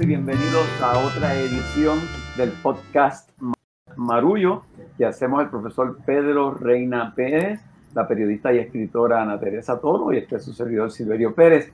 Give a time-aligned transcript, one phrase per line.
[0.00, 1.98] Y bienvenidos a otra edición
[2.36, 3.30] del podcast
[3.96, 4.62] Marullo
[4.96, 7.60] que hacemos el profesor Pedro Reina Pérez,
[7.94, 11.72] la periodista y escritora Ana Teresa Toro y este es su servidor Silverio Pérez.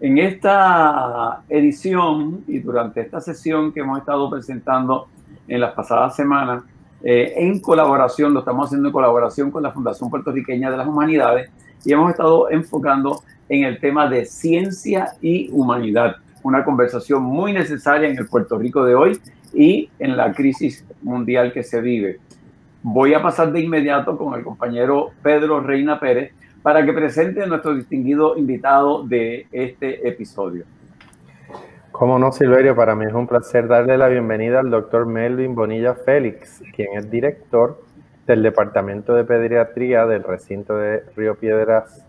[0.00, 5.08] En esta edición y durante esta sesión que hemos estado presentando
[5.48, 6.62] en las pasadas semanas,
[7.02, 11.50] eh, en colaboración, lo estamos haciendo en colaboración con la Fundación Puertorriqueña de las Humanidades
[11.84, 18.08] y hemos estado enfocando en el tema de ciencia y humanidad una conversación muy necesaria
[18.08, 19.18] en el Puerto Rico de hoy
[19.52, 22.20] y en la crisis mundial que se vive.
[22.82, 27.46] Voy a pasar de inmediato con el compañero Pedro Reina Pérez para que presente a
[27.46, 30.64] nuestro distinguido invitado de este episodio.
[31.90, 35.94] Como no, Silverio, para mí es un placer darle la bienvenida al doctor Melvin Bonilla
[35.94, 37.82] Félix, quien es director
[38.26, 42.04] del Departamento de Pediatría del recinto de Río Piedras,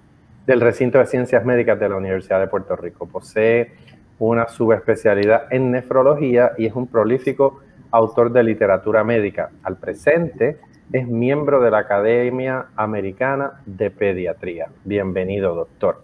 [0.46, 3.08] del recinto de Ciencias Médicas de la Universidad de Puerto Rico.
[3.08, 3.72] Posee
[4.20, 9.50] una subespecialidad en nefrología y es un prolífico autor de literatura médica.
[9.64, 10.58] Al presente
[10.92, 14.68] es miembro de la Academia Americana de Pediatría.
[14.84, 16.04] Bienvenido, doctor.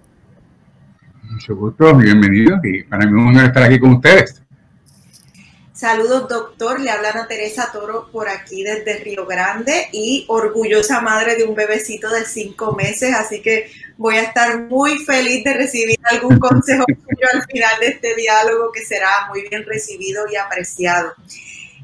[1.29, 4.43] Mucho gusto, bienvenido y para mí es un honor estar aquí con ustedes.
[5.81, 6.79] Saludos, doctor.
[6.79, 11.55] Le habla Ana Teresa Toro por aquí desde Río Grande y orgullosa madre de un
[11.55, 16.85] bebecito de cinco meses, así que voy a estar muy feliz de recibir algún consejo
[17.33, 21.15] al final de este diálogo que será muy bien recibido y apreciado.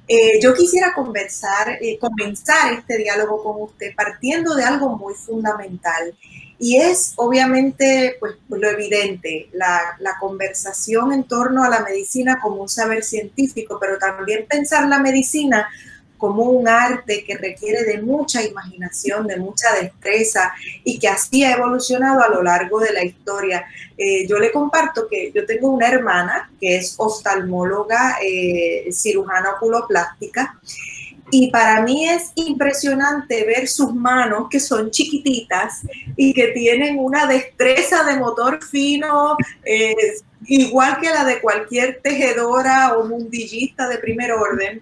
[0.08, 6.16] Eh, yo quisiera conversar, eh, comenzar este diálogo con usted partiendo de algo muy fundamental
[6.60, 12.62] y es obviamente pues, lo evidente, la, la, conversación en torno a la medicina como
[12.62, 15.68] un saber científico, pero también pensar la medicina
[16.18, 20.52] como un arte que requiere de mucha imaginación, de mucha destreza
[20.84, 23.66] y que así ha evolucionado a lo largo de la historia.
[23.98, 30.60] Eh, yo le comparto que yo tengo una hermana que es oftalmóloga, eh, cirujana oculoplástica
[31.30, 35.82] y para mí es impresionante ver sus manos que son chiquititas
[36.16, 39.36] y que tienen una destreza de motor fino,
[39.66, 39.96] eh,
[40.46, 44.82] igual que la de cualquier tejedora o mundillista de primer orden.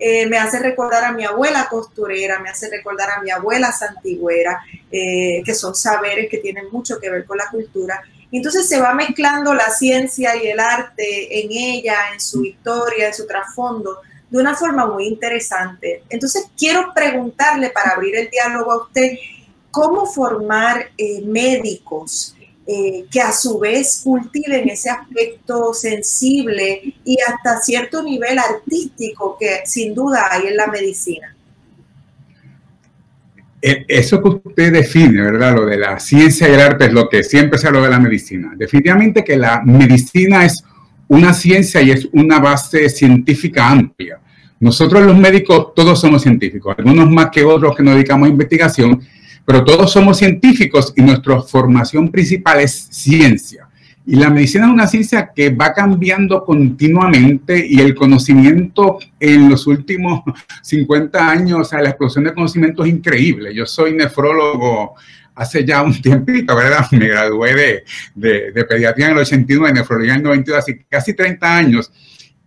[0.00, 4.62] Eh, me hace recordar a mi abuela costurera, me hace recordar a mi abuela santigüera,
[4.92, 8.02] eh, que son saberes que tienen mucho que ver con la cultura.
[8.30, 13.14] Entonces se va mezclando la ciencia y el arte en ella, en su historia, en
[13.14, 16.02] su trasfondo, de una forma muy interesante.
[16.08, 19.12] Entonces, quiero preguntarle para abrir el diálogo a usted,
[19.70, 22.34] ¿cómo formar eh, médicos
[22.66, 29.62] eh, que a su vez cultiven ese aspecto sensible y hasta cierto nivel artístico que
[29.64, 31.34] sin duda hay en la medicina?
[33.62, 35.54] E, eso que usted define, ¿verdad?
[35.54, 37.98] Lo de la ciencia y el arte es lo que siempre se habla de la
[37.98, 38.52] medicina.
[38.54, 40.62] Definitivamente que la medicina es
[41.08, 44.20] una ciencia y es una base científica amplia.
[44.60, 49.00] Nosotros los médicos todos somos científicos, algunos más que otros que nos dedicamos a investigación,
[49.44, 53.68] pero todos somos científicos y nuestra formación principal es ciencia.
[54.04, 59.66] Y la medicina es una ciencia que va cambiando continuamente y el conocimiento en los
[59.66, 60.22] últimos
[60.62, 63.54] 50 años, o sea, la explosión de conocimiento es increíble.
[63.54, 64.94] Yo soy nefrólogo
[65.38, 66.86] hace ya un tiempito, ¿verdad?
[66.90, 67.84] Me gradué
[68.14, 71.92] de, de, pediatría en el 89, nefrología en el 92, así casi 30 años.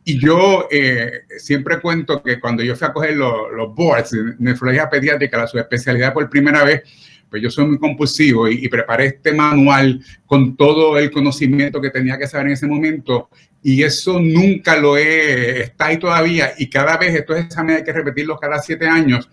[0.03, 4.89] Y yo eh, siempre cuento que cuando yo fui a coger los, boards de nefrología
[4.89, 6.81] pediátrica, la subespecialidad por primera vez,
[7.29, 12.17] pues yo soy muy compulsivo y, preparé este manual con todo el conocimiento que tenía
[12.17, 13.29] que saber en ese momento
[13.63, 17.93] y eso nunca lo he, está ahí todavía y cada vez estos exámenes hay que
[17.93, 19.29] repetirlos cada siete años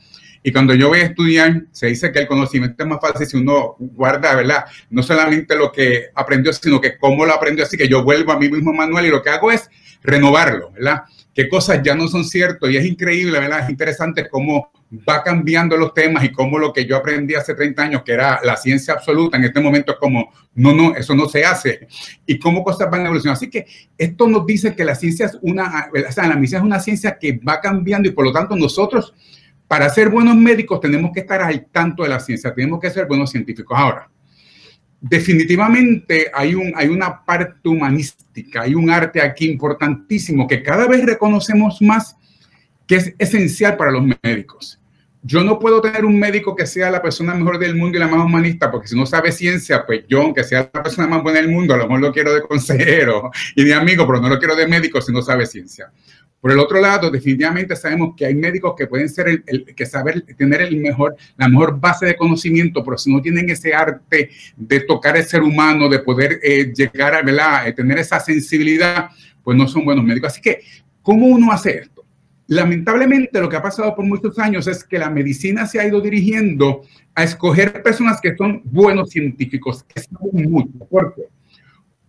[0.48, 3.36] y cuando yo voy a estudiar, se dice que el conocimiento es más fácil si
[3.36, 4.64] uno guarda, ¿verdad?
[4.88, 7.66] No solamente lo que aprendió, sino que cómo lo aprendió.
[7.66, 9.68] Así que yo vuelvo a mi mismo manual y lo que hago es
[10.02, 11.02] renovarlo, ¿verdad?
[11.34, 13.64] Qué cosas ya no son ciertas y es increíble, ¿verdad?
[13.64, 14.72] Es interesante cómo
[15.06, 18.40] va cambiando los temas y cómo lo que yo aprendí hace 30 años, que era
[18.42, 21.86] la ciencia absoluta, en este momento es como, no, no, eso no se hace.
[22.24, 23.36] Y cómo cosas van evolucionando.
[23.36, 23.66] Así que
[23.98, 27.18] esto nos dice que la ciencia es una, o sea, la medicina es una ciencia
[27.18, 29.12] que va cambiando y por lo tanto nosotros
[29.68, 33.06] para ser buenos médicos tenemos que estar al tanto de la ciencia, tenemos que ser
[33.06, 33.78] buenos científicos.
[33.78, 34.10] Ahora,
[35.00, 41.04] definitivamente hay, un, hay una parte humanística, hay un arte aquí importantísimo que cada vez
[41.04, 42.16] reconocemos más
[42.86, 44.80] que es esencial para los médicos.
[45.22, 48.06] Yo no puedo tener un médico que sea la persona mejor del mundo y la
[48.08, 51.40] más humanista, porque si no sabe ciencia, pues yo, aunque sea la persona más buena
[51.40, 54.38] del mundo, a lo mejor lo quiero de consejero y de amigo, pero no lo
[54.38, 55.90] quiero de médico si no sabe ciencia.
[56.40, 60.22] Por el otro lado, definitivamente sabemos que hay médicos que pueden ser el, que saber
[60.36, 64.80] tener el mejor, la mejor base de conocimiento, pero si no tienen ese arte de
[64.80, 67.74] tocar el ser humano, de poder eh, llegar a ¿verdad?
[67.74, 69.08] tener esa sensibilidad,
[69.42, 70.32] pues no son buenos médicos.
[70.32, 70.60] Así que,
[71.02, 72.04] ¿cómo uno hace esto?
[72.46, 76.00] Lamentablemente, lo que ha pasado por muchos años es que la medicina se ha ido
[76.00, 76.82] dirigiendo
[77.14, 80.78] a escoger personas que son buenos científicos, que saben mucho.
[80.88, 81.22] ¿Por qué?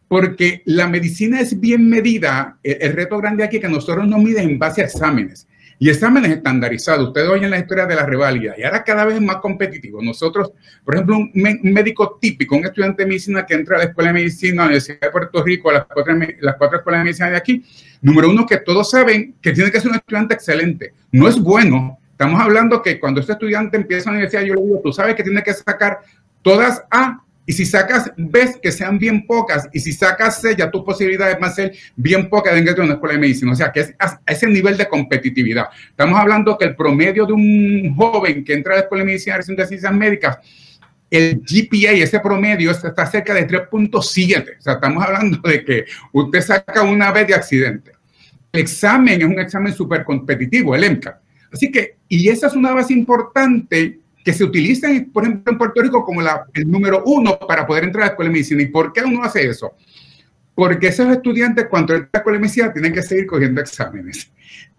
[0.10, 2.58] Porque la medicina es bien medida.
[2.64, 5.48] El, reto grande aquí es que nosotros nos miden en base a exámenes
[5.78, 7.10] y exámenes estandarizados.
[7.10, 10.02] Ustedes oyen la historia de la reválida y ahora cada vez es más competitivo.
[10.02, 10.52] Nosotros,
[10.84, 14.14] por ejemplo, un, médico típico, un estudiante de medicina que entra a la Escuela de
[14.16, 17.30] Medicina, a la Universidad de Puerto Rico, a las cuatro, las cuatro escuelas de medicina
[17.30, 17.64] de aquí,
[18.02, 20.94] número uno, que todos saben que tiene que ser un estudiante excelente.
[21.12, 22.00] No es bueno.
[22.12, 25.24] Estamos hablando que cuando este estudiante empieza la universidad, yo le digo, tú sabes que
[25.24, 26.00] tiene que sacar
[26.42, 30.86] todas A y si sacas ves que sean bien pocas, y si sacas ya tu
[30.86, 33.54] posibilidad van a ser bien pocas de una escuela de medicina.
[33.54, 35.66] O sea, que es a ese nivel de competitividad.
[35.90, 39.38] Estamos hablando que el promedio de un joven que entra a la escuela de medicina
[39.38, 40.38] de ciencias médicas,
[41.10, 44.60] el GPA, ese promedio, está cerca de 3.7.
[44.60, 47.94] O sea, estamos hablando de que usted saca una vez de accidente.
[48.52, 51.20] El examen es un examen súper competitivo, el EMCA.
[51.52, 53.98] Así que, y esa es una base importante
[54.30, 58.04] que se utilizan, por ejemplo, en Puerto Rico como el número uno para poder entrar
[58.04, 58.62] a la escuela de medicina.
[58.62, 59.74] ¿Y por qué uno hace eso?
[60.54, 64.32] Porque esos estudiantes cuando entran a la escuela de medicina tienen que seguir cogiendo exámenes.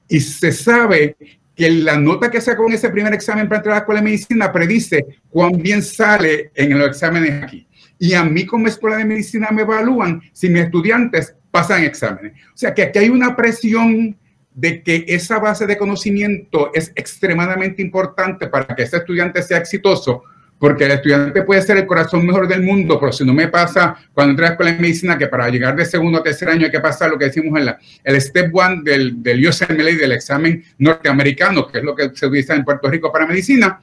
[0.06, 1.16] Y se sabe
[1.56, 4.04] que la nota que sacó en ese primer examen para entrar a la escuela de
[4.04, 7.66] medicina predice cuán bien sale en los exámenes aquí.
[7.98, 12.34] Y a mí como escuela de medicina me evalúan si mis estudiantes pasan exámenes.
[12.54, 14.16] O sea que aquí hay una presión
[14.54, 20.24] de que esa base de conocimiento es extremadamente importante para que ese estudiante sea exitoso,
[20.58, 23.96] porque el estudiante puede ser el corazón mejor del mundo, pero si no me pasa
[24.12, 26.66] cuando entré a la escuela de medicina, que para llegar de segundo a tercer año
[26.66, 27.74] hay que pasar lo que decimos en
[28.04, 32.54] el step one del, del USMLE, del examen norteamericano, que es lo que se utiliza
[32.54, 33.80] en Puerto Rico para medicina,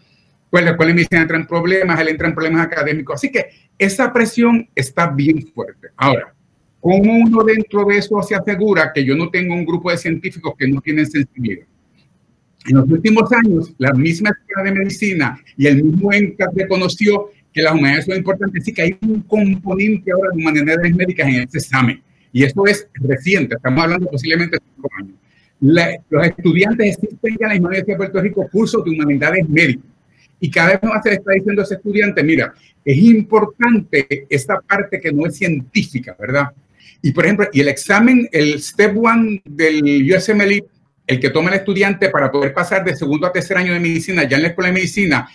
[0.49, 3.15] pues la escuela de medicina entra en problemas, él entra en problemas académicos.
[3.15, 5.89] Así que esa presión está bien fuerte.
[5.97, 6.33] Ahora,
[6.87, 10.53] ¿Cómo uno dentro de eso se asegura que yo no tengo un grupo de científicos
[10.57, 11.65] que no tienen sensibilidad?
[12.65, 17.61] En los últimos años, la misma escuela de medicina y el mismo ENCA reconoció que
[17.61, 21.57] las humanidades son importantes, así que hay un componente ahora de humanidades médicas en este
[21.57, 22.01] examen.
[22.31, 25.99] Y esto es reciente, estamos hablando posiblemente de cinco años.
[26.09, 29.91] los estudiantes existen en la Universidad de Puerto Rico cursos de humanidades médicas.
[30.39, 32.53] Y cada vez más se le está diciendo a ese estudiante, mira,
[32.85, 36.47] es importante esta parte que no es científica, ¿verdad?
[37.01, 40.65] Y por ejemplo, y el examen, el Step One del USMLE,
[41.05, 44.23] el que toma el estudiante para poder pasar de segundo a tercer año de medicina
[44.23, 45.29] ya en la escuela de medicina,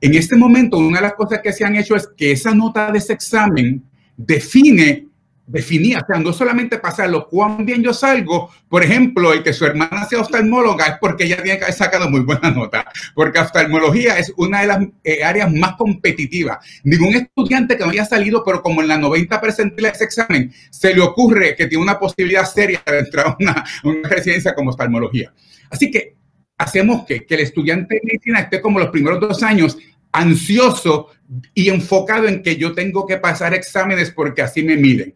[0.00, 2.90] en este momento una de las cosas que se han hecho es que esa nota
[2.92, 3.82] de ese examen
[4.16, 5.07] define
[5.48, 9.64] definía, o sea, no solamente pasarlo, cuán bien yo salgo, por ejemplo, el que su
[9.64, 12.84] hermana sea oftalmóloga es porque ella tiene que haber sacado muy buena nota,
[13.14, 16.58] porque oftalmología es una de las eh, áreas más competitivas.
[16.84, 20.94] Ningún estudiante que no haya salido, pero como en la 90 de ese examen, se
[20.94, 25.32] le ocurre que tiene una posibilidad seria de entrar a una, una residencia como oftalmología.
[25.70, 26.14] Así que
[26.58, 29.78] hacemos que, que el estudiante de medicina esté como los primeros dos años
[30.12, 31.08] ansioso
[31.54, 35.14] y enfocado en que yo tengo que pasar exámenes porque así me miden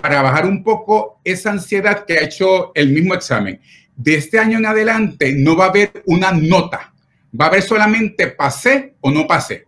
[0.00, 3.60] para bajar un poco esa ansiedad que ha hecho el mismo examen.
[3.96, 6.92] De este año en adelante no va a haber una nota,
[7.38, 9.64] va a haber solamente pasé o no pasé,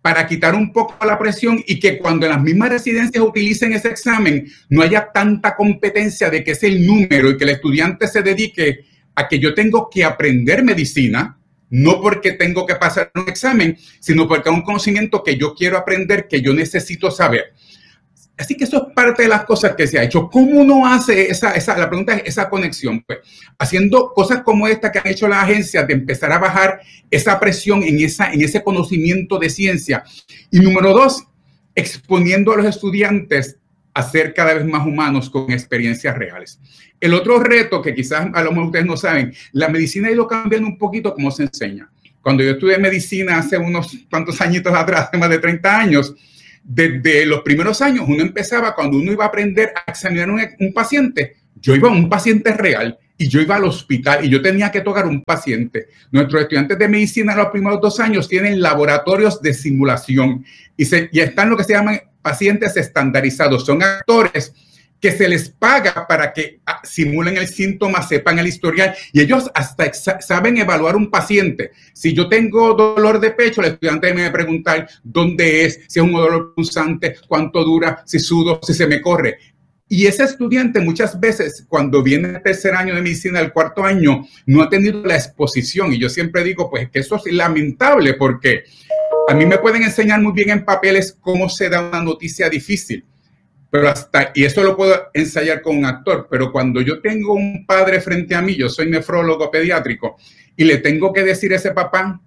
[0.00, 4.46] para quitar un poco la presión y que cuando las mismas residencias utilicen ese examen
[4.68, 8.84] no haya tanta competencia de que es el número y que el estudiante se dedique
[9.14, 11.38] a que yo tengo que aprender medicina,
[11.70, 15.78] no porque tengo que pasar un examen, sino porque es un conocimiento que yo quiero
[15.78, 17.54] aprender, que yo necesito saber.
[18.36, 20.28] Así que eso es parte de las cosas que se ha hecho.
[20.28, 23.02] ¿Cómo uno hace esa, la pregunta es esa conexión?
[23.06, 23.20] Pues
[23.58, 27.84] haciendo cosas como esta que han hecho las agencias de empezar a bajar esa presión
[27.84, 30.02] en, esa, en ese conocimiento de ciencia.
[30.50, 31.24] Y número dos,
[31.76, 33.58] exponiendo a los estudiantes
[33.94, 36.58] a ser cada vez más humanos con experiencias reales.
[37.00, 40.26] El otro reto que quizás a lo mejor ustedes no saben, la medicina ha ido
[40.26, 41.88] cambiando un poquito como se enseña.
[42.20, 46.14] Cuando yo estudié medicina hace unos cuantos añitos atrás, más de 30 años,
[46.64, 51.36] desde los primeros años uno empezaba, cuando uno iba a aprender a examinar un, paciente,
[51.60, 54.80] yo iba a un paciente real y yo iba al hospital y yo tenía que
[54.80, 55.88] tocar un paciente.
[56.10, 60.44] Nuestros estudiantes de medicina los primeros dos años tienen laboratorios de simulación
[60.76, 63.66] y, se, y están lo que se llaman pacientes estandarizados.
[63.66, 64.54] Son actores
[65.00, 69.50] que se les paga para que ah, simulen el síntoma, sepan el historial y ellos
[69.54, 71.72] hasta saben evaluar un paciente.
[71.92, 76.04] Si yo tengo dolor de pecho, el estudiante me a preguntar dónde es, si es
[76.04, 79.38] un dolor pulsante, cuánto dura, si sudo, si se me corre.
[79.88, 84.26] Y ese estudiante muchas veces, cuando viene el tercer año de medicina, el cuarto año,
[84.46, 85.92] no ha tenido la exposición.
[85.92, 88.64] Y yo siempre digo, pues que eso es lamentable porque
[89.28, 93.04] a mí me pueden enseñar muy bien en papeles cómo se da una noticia difícil.
[93.74, 97.66] Pero hasta, y eso lo puedo ensayar con un actor, pero cuando yo tengo un
[97.66, 100.16] padre frente a mí, yo soy nefrólogo pediátrico,
[100.56, 102.20] y le tengo que decir a ese papá,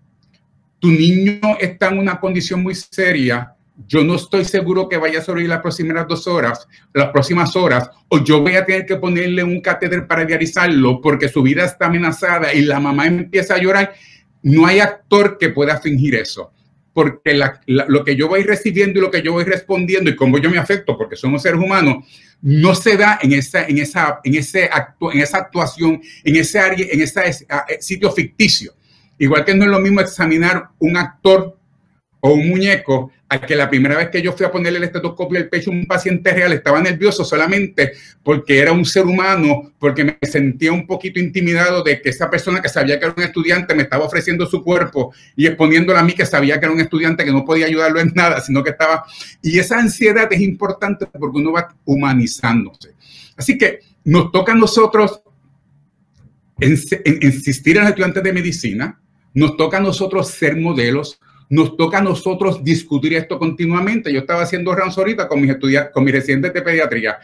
[0.77, 3.55] tu niño está en una condición muy seria,
[3.87, 7.91] yo no estoy seguro que vaya a sobrevivir las próximas dos horas, las próximas horas,
[8.09, 11.85] o yo voy a tener que ponerle un catéter para diarizarlo porque su vida está
[11.85, 13.93] amenazada y la mamá empieza a llorar.
[14.43, 16.51] No hay actor que pueda fingir eso,
[16.97, 20.49] porque lo que yo voy recibiendo y lo que yo voy respondiendo y cómo yo
[20.49, 22.03] me afecto, porque somos seres humanos,
[22.41, 24.67] no se da en esa, en esa, en ese
[25.13, 27.45] en esa actuación, en ese área, en ese
[27.81, 28.73] sitio ficticio.
[29.19, 31.56] Igual que no es lo mismo examinar un actor
[32.19, 35.37] o un muñeco a que la primera vez que yo fui a ponerle el estetoscopio
[35.37, 37.91] al pecho a un paciente real estaba nervioso solamente
[38.23, 42.61] porque era un ser humano, porque me sentía un poquito intimidado de que esa persona
[42.61, 46.13] que sabía que era un estudiante me estaba ofreciendo su cuerpo y exponiéndolo a mí
[46.13, 49.03] que sabía que era un estudiante que no podía ayudarlo en nada, sino que estaba...
[49.41, 52.93] Y esa ansiedad es importante porque uno va humanizándose.
[53.35, 55.21] Así que nos toca a nosotros
[56.59, 58.99] insistir en los estudiantes de medicina,
[59.33, 64.11] nos toca a nosotros ser modelos, nos toca a nosotros discutir esto continuamente.
[64.11, 67.17] Yo estaba haciendo rounds ahorita con mis estudiantes, con mis residentes de pediatría.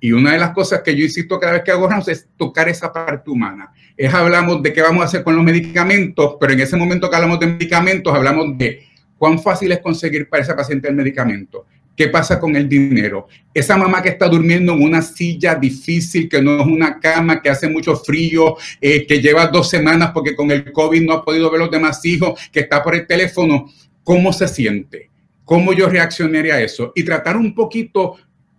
[0.00, 2.68] Y una de las cosas que yo insisto cada vez que hago rounds es tocar
[2.68, 3.72] esa parte humana.
[3.96, 7.16] Es hablamos de qué vamos a hacer con los medicamentos, pero en ese momento que
[7.16, 8.84] hablamos de medicamentos, hablamos de
[9.16, 11.66] cuán fácil es conseguir para ese paciente el medicamento.
[11.98, 13.26] ¿Qué pasa con el dinero?
[13.52, 17.50] Esa mamá que está durmiendo en una silla difícil, que no es una cama, que
[17.50, 21.50] hace mucho frío, eh, que lleva dos semanas porque con el COVID no ha podido
[21.50, 23.68] ver los demás hijos, que está por el teléfono,
[24.04, 25.10] ¿cómo se siente?
[25.44, 26.92] ¿Cómo yo reaccionaría a eso?
[26.94, 28.14] Y tratar un poquito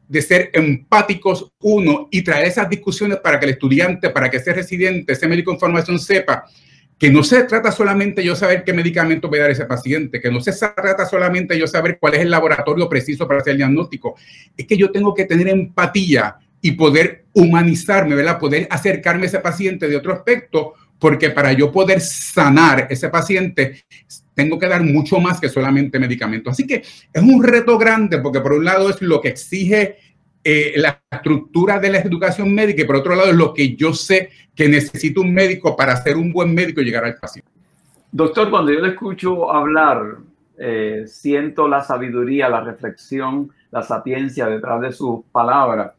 [0.05, 4.51] de ser empáticos, uno, y traer esas discusiones para que el estudiante, para que ese
[4.51, 6.43] residente, ese médico en formación sepa
[6.99, 10.19] que no se trata solamente yo saber qué medicamento voy a dar a ese paciente,
[10.19, 13.57] que no se trata solamente yo saber cuál es el laboratorio preciso para hacer el
[13.57, 14.15] diagnóstico,
[14.57, 18.37] es que yo tengo que tener empatía y poder humanizarme, ¿verdad?
[18.37, 23.85] Poder acercarme a ese paciente de otro aspecto, porque para yo poder sanar ese paciente,
[24.33, 26.51] tengo que dar mucho más que solamente medicamentos.
[26.51, 29.95] Así que es un reto grande, porque por un lado es lo que exige
[30.43, 34.29] eh, la estructura de la educación médica y por otro lado lo que yo sé
[34.55, 37.50] que necesita un médico para ser un buen médico y llegar al paciente.
[38.12, 40.17] Doctor, cuando yo le escucho hablar,
[40.58, 45.91] eh, siento la sabiduría, la reflexión, la sapiencia detrás de sus palabras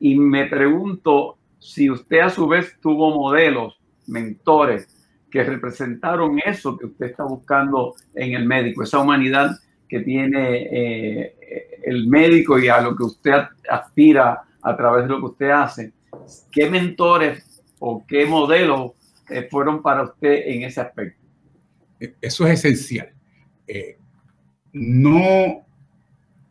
[0.00, 4.88] y me pregunto si usted a su vez tuvo modelos, mentores
[5.30, 9.58] que representaron eso que usted está buscando en el médico, esa humanidad
[9.90, 11.34] que tiene eh,
[11.82, 13.32] el médico y a lo que usted
[13.68, 15.92] aspira a través de lo que usted hace,
[16.52, 18.92] ¿qué mentores o qué modelos
[19.28, 21.20] eh, fueron para usted en ese aspecto?
[22.20, 23.10] Eso es esencial.
[23.66, 23.98] Eh,
[24.72, 25.66] no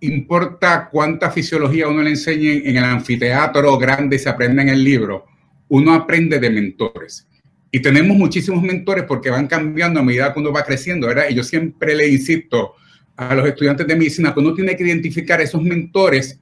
[0.01, 4.83] importa cuánta fisiología uno le enseñe en el anfiteatro grande y se aprende en el
[4.83, 5.25] libro,
[5.69, 7.25] uno aprende de mentores.
[7.71, 11.25] Y tenemos muchísimos mentores porque van cambiando a medida que uno va creciendo, ¿verdad?
[11.29, 12.75] Y yo siempre le insisto,
[13.19, 16.39] a los estudiantes de medicina que uno tiene que identificar esos mentores.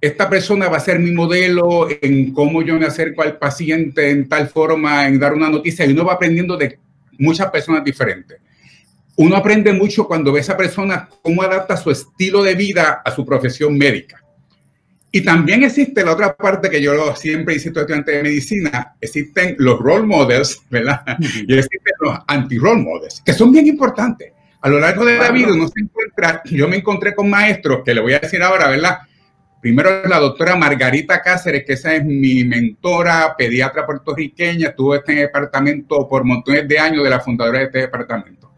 [0.00, 4.28] Esta persona va a ser mi modelo en cómo yo me acerco al paciente en
[4.28, 6.78] tal forma, en dar una noticia, y uno va aprendiendo de
[7.18, 8.38] muchas personas diferentes.
[9.16, 13.10] Uno aprende mucho cuando ve a esa persona cómo adapta su estilo de vida a
[13.12, 14.22] su profesión médica.
[15.10, 19.56] Y también existe la otra parte que yo siempre insisto a estudiantes de medicina, existen
[19.58, 21.00] los role models, ¿verdad?
[21.18, 24.32] Y existen los anti-role models, que son bien importantes.
[24.60, 27.94] A lo largo de la vida uno se encuentra, yo me encontré con maestros, que
[27.94, 28.98] le voy a decir ahora, ¿verdad?
[29.60, 35.14] Primero la doctora Margarita Cáceres, que esa es mi mentora, pediatra puertorriqueña, estuvo en este
[35.14, 38.52] departamento por montones de años de la fundadora de este departamento.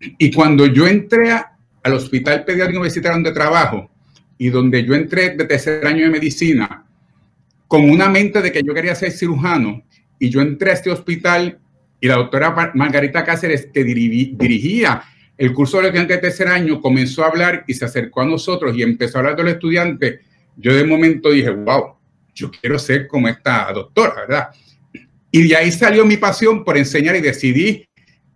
[0.00, 3.90] Y cuando yo entré al Hospital Pediátrico Universitario donde trabajo
[4.36, 6.84] y donde yo entré de tercer año de medicina,
[7.66, 9.82] con una mente de que yo quería ser cirujano,
[10.18, 11.58] y yo entré a este hospital
[12.00, 15.02] y la doctora Margarita Cáceres, que dirigía
[15.38, 18.76] el curso de estudiante de tercer año comenzó a hablar y se acercó a nosotros
[18.76, 20.20] y empezó a hablar de los estudiantes.
[20.56, 21.94] Yo de momento dije, wow,
[22.34, 24.48] yo quiero ser como esta doctora, ¿verdad?
[25.30, 27.88] Y de ahí salió mi pasión por enseñar y decidí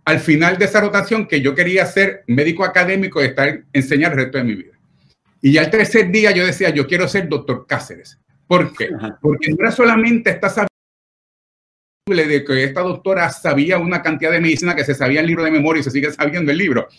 [0.05, 4.19] al final de esa rotación que yo quería ser médico académico y estar enseñar el
[4.19, 4.73] resto de mi vida.
[5.41, 8.17] Y ya el tercer día yo decía, yo quiero ser doctor Cáceres.
[8.47, 8.89] ¿Por qué?
[9.21, 10.49] Porque no era solamente esta
[12.05, 15.51] de que esta doctora sabía una cantidad de medicina que se sabía el libro de
[15.51, 16.89] memoria y se sigue sabiendo el libro.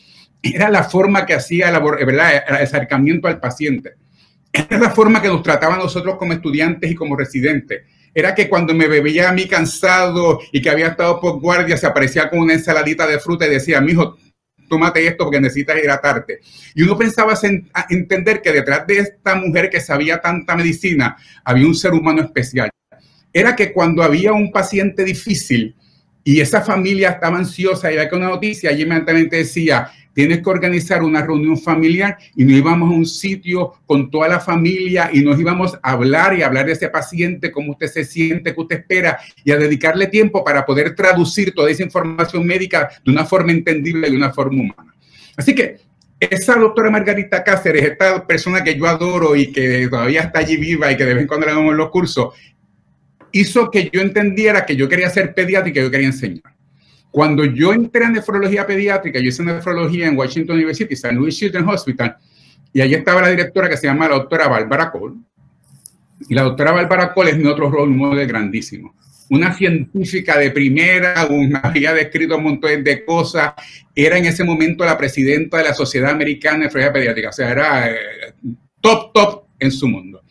[0.43, 2.43] Era la forma que hacía el, ¿verdad?
[2.49, 3.97] el acercamiento al paciente.
[4.51, 7.83] Es la forma que nos trataba a nosotros como estudiantes y como residentes.
[8.15, 11.87] Era que cuando me bebía a mí cansado y que había estado por guardia, se
[11.87, 14.17] aparecía con una ensaladita de fruta y decía, mijo,
[14.71, 16.41] tómate esto porque necesitas hidratarte.
[16.75, 17.35] Y uno pensaba
[17.91, 22.71] entender que detrás de esta mujer que sabía tanta medicina había un ser humano especial.
[23.35, 25.75] Era que cuando había un paciente difícil
[26.23, 30.49] y esa familia estaba ansiosa y había que una noticia, ella inmediatamente decía, tienes que
[30.49, 35.21] organizar una reunión familiar y nos íbamos a un sitio con toda la familia y
[35.21, 38.79] nos íbamos a hablar y hablar de ese paciente, cómo usted se siente, qué usted
[38.79, 43.51] espera y a dedicarle tiempo para poder traducir toda esa información médica de una forma
[43.51, 44.95] entendible y de una forma humana.
[45.37, 45.79] Así que
[46.21, 50.91] esa doctora Margarita Cáceres, esta persona que yo adoro y que todavía está allí viva
[50.91, 52.35] y que de vez en cuando le damos los cursos,
[53.35, 56.55] hizo que yo entendiera que yo quería ser pediatra y que yo quería enseñar.
[57.11, 61.13] Cuando yo entré en nefrología pediátrica, yo hice nefrología en Washington University, St.
[61.13, 62.17] Louis Children's Hospital,
[62.73, 65.17] y allí estaba la directora que se llama la doctora Bárbara Cole.
[66.29, 68.95] Y la doctora Bárbara Cole es mi otro rol modelo grandísimo.
[69.31, 73.53] Una científica de primera, una, había descrito un montón de cosas,
[73.95, 77.51] era en ese momento la presidenta de la Sociedad Americana de Nefrología Pediátrica, o sea,
[77.51, 77.97] era eh,
[78.81, 80.24] top, top en su mundo.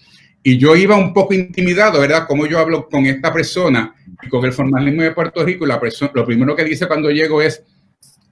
[0.44, 2.28] Y yo iba un poco intimidado, ¿verdad?
[2.28, 6.12] Como yo hablo con esta persona y con el formalismo de Puerto Rico, la persona,
[6.14, 7.64] lo primero que dice cuando llego es,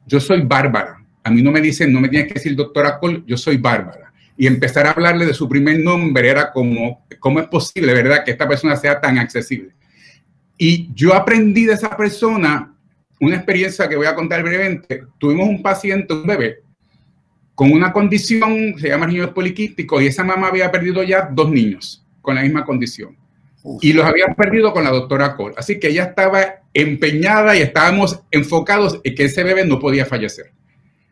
[0.05, 1.01] yo soy Bárbara.
[1.23, 4.11] A mí no me dicen, no me tienes que decir doctora Cole, yo soy Bárbara.
[4.35, 8.31] Y empezar a hablarle de su primer nombre era como, ¿cómo es posible, verdad, que
[8.31, 9.71] esta persona sea tan accesible?
[10.57, 12.75] Y yo aprendí de esa persona
[13.21, 15.03] una experiencia que voy a contar brevemente.
[15.17, 16.60] Tuvimos un paciente, un bebé,
[17.55, 22.05] con una condición, se llama niño poliquístico, y esa mamá había perdido ya dos niños
[22.21, 23.17] con la misma condición.
[23.81, 25.53] Y los había perdido con la doctora Cole.
[25.57, 30.51] Así que ella estaba empeñada y estábamos enfocados en que ese bebé no podía fallecer.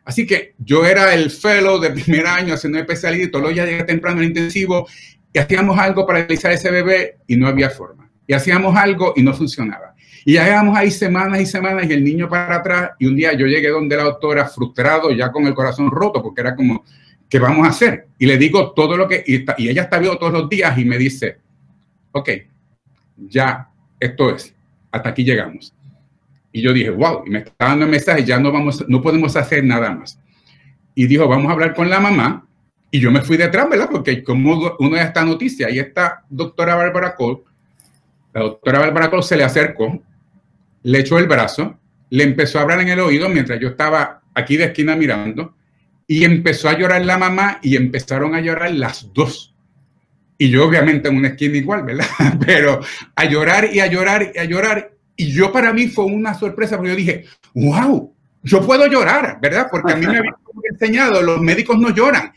[0.04, 3.68] Así que yo era el fellow de primer año haciendo especialidad y todos los días
[3.68, 4.88] llegué temprano en intensivo
[5.32, 8.10] y hacíamos algo para realizar ese bebé y no había forma.
[8.26, 9.89] Y hacíamos algo y no funcionaba.
[10.24, 13.32] Y ya llevamos ahí semanas y semanas y el niño para atrás y un día
[13.32, 16.84] yo llegué donde la doctora frustrado, ya con el corazón roto, porque era como,
[17.28, 18.08] ¿qué vamos a hacer?
[18.18, 20.98] Y le digo todo lo que, y, ella está viendo todos los días y me
[20.98, 21.38] dice,
[22.12, 22.30] ok,
[23.16, 24.54] ya, esto es,
[24.90, 25.74] hasta aquí llegamos.
[26.52, 29.36] Y yo dije, wow, y me está dando el mensaje, ya no, vamos, no podemos
[29.36, 30.18] hacer nada más.
[30.94, 32.46] Y dijo, vamos a hablar con la mamá.
[32.90, 33.88] Y yo me fui detrás, ¿verdad?
[33.90, 37.38] Porque como uno de esta noticia, ahí está doctora Bárbara Cole,
[38.34, 40.02] la doctora Bárbara Cole se le acercó,
[40.82, 41.78] le echó el brazo,
[42.10, 45.54] le empezó a hablar en el oído mientras yo estaba aquí de esquina mirando
[46.06, 49.54] y empezó a llorar la mamá y empezaron a llorar las dos.
[50.38, 52.06] Y yo obviamente en una esquina igual, ¿verdad?
[52.46, 52.80] Pero
[53.14, 54.92] a llorar y a llorar y a llorar.
[55.14, 58.12] Y yo para mí fue una sorpresa porque yo dije, wow,
[58.42, 59.68] yo puedo llorar, ¿verdad?
[59.70, 60.34] Porque a mí me habían
[60.72, 62.32] enseñado, los médicos no lloran.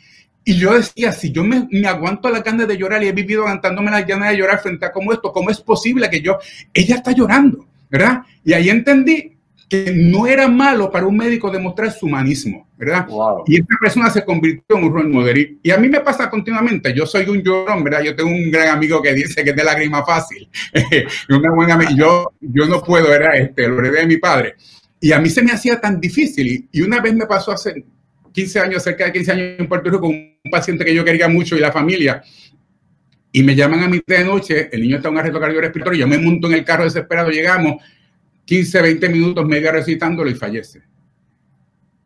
[0.46, 3.44] Y yo decía, si yo me, me, aguanto la ganas de llorar y he vivido
[3.44, 6.38] aguantándome las ganas de llorar frente a como esto, ¿cómo es posible que yo,
[6.74, 8.24] ella está llorando, ¿verdad?
[8.44, 9.38] Y ahí entendí
[9.70, 13.08] que no era malo para un médico demostrar su humanismo, ¿verdad?
[13.46, 15.40] Y esta persona se convirtió en un rol modelo.
[15.62, 18.02] Y a mí me pasa continuamente, yo soy un llorón, ¿verdad?
[18.02, 20.50] Yo tengo un gran amigo que dice que es de lágrima fácil.
[21.30, 23.38] Una buena, yo, yo no puedo, ¿verdad?
[23.38, 24.56] Este, lo heredé de mi padre.
[25.00, 26.68] Y a mí se me hacía tan difícil.
[26.72, 27.86] Y una vez me pasó hace
[28.32, 31.28] 15 años, cerca de 15 años en Puerto Rico, con un paciente que yo quería
[31.28, 32.24] mucho y la familia.
[33.36, 36.08] Y me llaman a mitad de noche, el niño está en un arresto cardiorrespiratorio, yo
[36.08, 37.82] me monto en el carro desesperado, llegamos,
[38.46, 40.84] 15, 20 minutos, media recitándolo y fallece.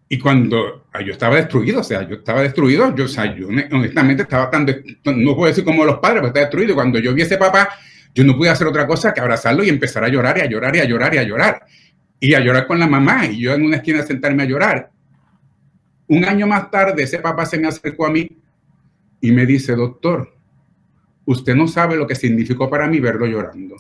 [0.08, 3.50] Y cuando ah, yo estaba destruido, o sea, yo estaba destruido, yo, o sea, yo
[3.50, 6.76] honestamente estaba tan, no puedo decir como los padres, pero estaba destruido.
[6.76, 7.72] Cuando yo vi a ese papá,
[8.16, 10.76] yo no pude hacer otra cosa que abrazarlo y empezar a llorar y a llorar
[10.78, 11.66] y a llorar y a llorar.
[12.22, 14.92] Y a llorar con la mamá y yo en una esquina sentarme a llorar.
[16.08, 18.30] Un año más tarde, ese papá se me acercó a mí
[19.20, 20.37] y me dice, doctor,
[21.28, 23.76] usted no sabe lo que significó para mí verlo llorando.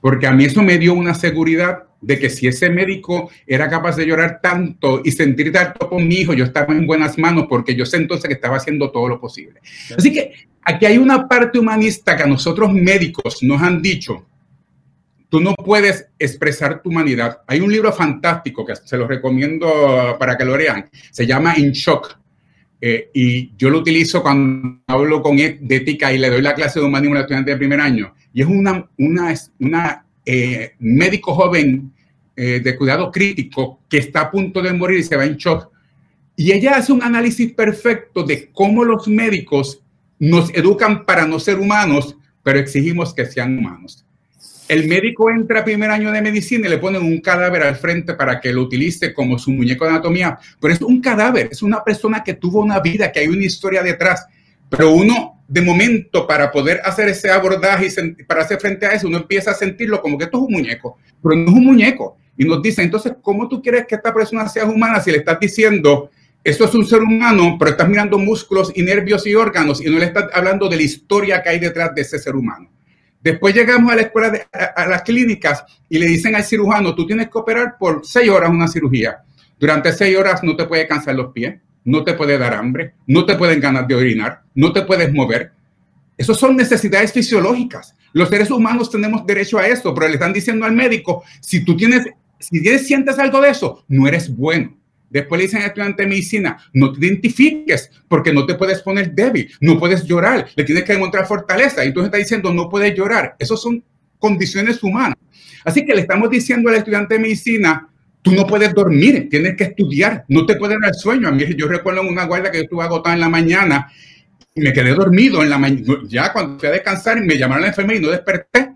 [0.00, 3.96] Porque a mí eso me dio una seguridad de que si ese médico era capaz
[3.96, 7.74] de llorar tanto y sentir tanto con mi hijo, yo estaba en buenas manos porque
[7.74, 9.60] yo sé entonces que estaba haciendo todo lo posible.
[9.96, 14.26] Así que aquí hay una parte humanista que a nosotros médicos nos han dicho,
[15.28, 17.40] tú no puedes expresar tu humanidad.
[17.46, 21.70] Hay un libro fantástico que se lo recomiendo para que lo lean, se llama In
[21.70, 22.18] Shock.
[22.84, 26.80] Eh, y yo lo utilizo cuando hablo con de ética y le doy la clase
[26.80, 28.12] de humanismo a los estudiantes de primer año.
[28.34, 31.92] Y es una, una, una eh, médico joven
[32.34, 35.70] eh, de cuidado crítico que está a punto de morir y se va en shock.
[36.34, 39.80] Y ella hace un análisis perfecto de cómo los médicos
[40.18, 44.04] nos educan para no ser humanos, pero exigimos que sean humanos.
[44.72, 48.14] El médico entra a primer año de medicina y le ponen un cadáver al frente
[48.14, 51.84] para que lo utilice como su muñeco de anatomía, pero es un cadáver, es una
[51.84, 54.26] persona que tuvo una vida, que hay una historia detrás,
[54.70, 59.08] pero uno de momento para poder hacer ese abordaje y para hacer frente a eso,
[59.08, 62.16] uno empieza a sentirlo como que esto es un muñeco, pero no es un muñeco.
[62.38, 65.38] Y nos dice, entonces, ¿cómo tú quieres que esta persona sea humana si le estás
[65.38, 66.08] diciendo,
[66.42, 69.98] esto es un ser humano, pero estás mirando músculos y nervios y órganos y no
[69.98, 72.71] le estás hablando de la historia que hay detrás de ese ser humano?
[73.22, 77.06] Después llegamos a la escuela, de, a, las clínicas y le dicen al cirujano, tú
[77.06, 79.22] tienes que operar por seis horas una cirugía.
[79.58, 83.24] Durante seis horas no te puede cansar los pies, no te puede dar hambre, no
[83.24, 85.52] te pueden ganas de orinar, no te puedes mover.
[86.16, 87.94] Esas son necesidades fisiológicas.
[88.12, 91.76] Los seres humanos tenemos derecho a eso, pero le están diciendo al médico, si tú
[91.76, 92.06] tienes,
[92.38, 94.76] si tienes, sientes algo de eso, no eres bueno.
[95.12, 99.12] Después le dicen al estudiante de medicina, no te identifiques porque no te puedes poner
[99.12, 101.84] débil, no puedes llorar, le tienes que encontrar fortaleza.
[101.84, 103.36] Y tú está diciendo, no puedes llorar.
[103.38, 103.84] Esas son
[104.18, 105.16] condiciones humanas.
[105.64, 107.88] Así que le estamos diciendo al estudiante de medicina,
[108.22, 111.26] Tú no puedes dormir, tienes que estudiar, no te puede dar sueño.
[111.26, 113.90] A mí, yo recuerdo en una guardia que yo estuve agotado en la mañana
[114.54, 115.98] y me quedé dormido en la mañana.
[116.06, 118.74] Ya cuando fui a descansar, me llamaron a la enfermera y no desperté.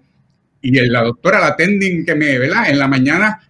[0.62, 2.68] Y la doctora, la tending que me, ¿verdad?
[2.68, 3.40] En la mañana,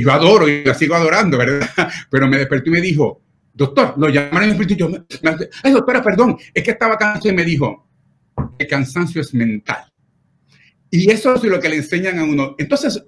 [0.00, 1.68] yo adoro y la sigo adorando, ¿verdad?
[2.10, 3.20] Pero me despertó y me dijo,
[3.52, 4.90] doctor, lo llamaron y yo,
[5.62, 7.86] ay, doctora, perdón, es que estaba cansado y me dijo,
[8.58, 9.84] el cansancio es mental.
[10.90, 12.54] Y eso es lo que le enseñan a uno.
[12.58, 13.02] Entonces,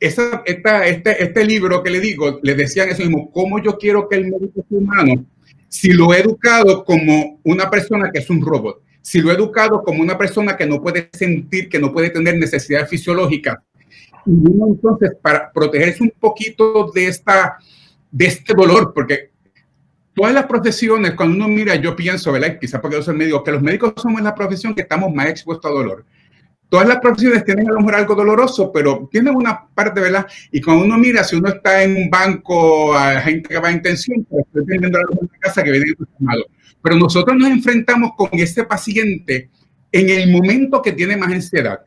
[0.00, 0.42] esta,
[0.84, 4.24] este, este libro que le digo, le decían eso mismo, ¿cómo yo quiero que el
[4.30, 5.24] médico sea humano
[5.68, 8.82] si lo he educado como una persona que es un robot?
[9.00, 12.36] Si lo he educado como una persona que no puede sentir, que no puede tener
[12.36, 13.58] necesidades fisiológicas.
[14.26, 17.58] Y uno entonces, para protegerse un poquito de, esta,
[18.10, 19.30] de este dolor, porque
[20.14, 22.58] todas las profesiones, cuando uno mira, yo pienso, ¿verdad?
[22.60, 25.70] Quizás porque yo soy médico, que los médicos somos la profesión que estamos más expuestos
[25.70, 26.04] a dolor
[26.74, 30.26] todas las profesiones tienen a lo mejor algo doloroso, pero tienen una parte, ¿verdad?
[30.50, 33.80] Y cuando uno mira, si uno está en un banco, a gente que va en
[33.80, 35.86] tensión, pues estoy algo en casa que viene
[36.18, 36.46] llamado.
[36.82, 39.50] Pero nosotros nos enfrentamos con este paciente
[39.92, 41.78] en el momento que tiene más ansiedad,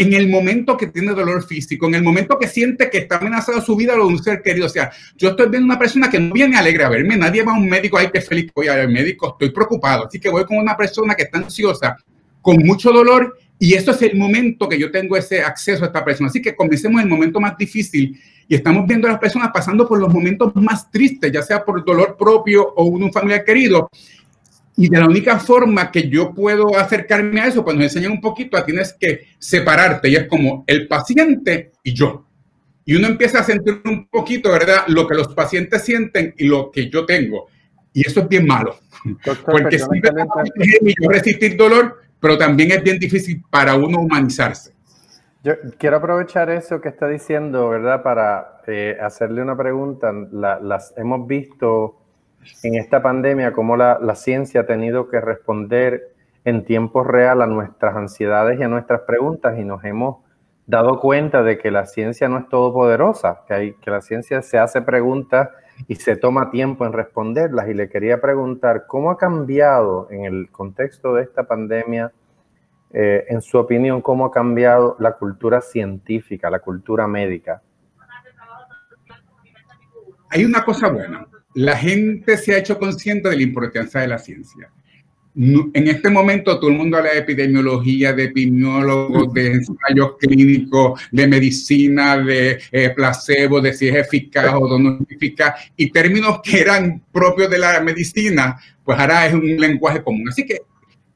[0.00, 3.60] en el momento que tiene dolor físico, en el momento que siente que está amenazada
[3.60, 4.64] su vida o un ser querido.
[4.64, 7.52] O sea, yo estoy viendo una persona que no viene alegre a verme, nadie va
[7.52, 10.06] a un médico, ay, que feliz voy al médico, estoy preocupado.
[10.06, 11.98] Así que voy con una persona que está ansiosa,
[12.40, 16.02] con mucho dolor y eso es el momento que yo tengo ese acceso a esta
[16.02, 16.30] persona.
[16.30, 19.86] Así que comencemos en el momento más difícil y estamos viendo a las personas pasando
[19.86, 23.90] por los momentos más tristes, ya sea por dolor propio o un familiar querido.
[24.80, 28.20] Y de la única forma que yo puedo acercarme a eso, pues nos enseñan un
[28.22, 32.24] poquito, a tienes que separarte y es como el paciente y yo.
[32.86, 34.84] Y uno empieza a sentir un poquito, ¿verdad?
[34.86, 37.48] Lo que los pacientes sienten y lo que yo tengo.
[37.92, 38.76] Y eso es bien malo.
[39.44, 39.84] Porque si
[40.98, 44.72] yo resistir dolor, pero también es bien difícil para uno humanizarse.
[45.44, 48.02] Yo quiero aprovechar eso que está diciendo, ¿verdad?
[48.02, 50.10] Para eh, hacerle una pregunta.
[50.32, 51.99] las, hemos visto
[52.62, 57.46] en esta pandemia cómo la, la, ciencia ha tenido que responder en tiempo real a
[57.46, 60.18] nuestras ansiedades y a nuestras preguntas y nos hemos
[60.70, 64.56] dado cuenta de que la ciencia no es todopoderosa, que, hay, que la ciencia se
[64.56, 65.50] hace preguntas
[65.88, 67.68] y se toma tiempo en responderlas.
[67.68, 72.12] Y le quería preguntar, ¿cómo ha cambiado en el contexto de esta pandemia,
[72.92, 77.62] eh, en su opinión, cómo ha cambiado la cultura científica, la cultura médica?
[80.30, 81.26] Hay una cosa buena.
[81.54, 84.70] La gente se ha hecho consciente de la importancia de la ciencia
[85.36, 91.26] en este momento todo el mundo habla de epidemiología, de epidemiólogos, de ensayos clínicos, de
[91.28, 97.02] medicina, de eh, placebo, de si es eficaz o no eficaz, y términos que eran
[97.12, 100.28] propios de la medicina, pues ahora es un lenguaje común.
[100.28, 100.58] Así que,